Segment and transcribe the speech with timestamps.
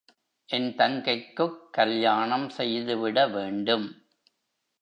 [0.49, 3.87] என் தங்கைக்குக், கல்யாணம் செய்துவிட வேண்டும்.